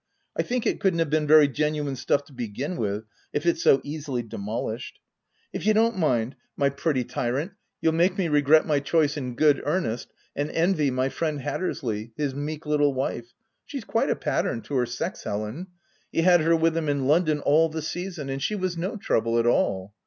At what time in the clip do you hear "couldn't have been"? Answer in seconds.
0.79-1.27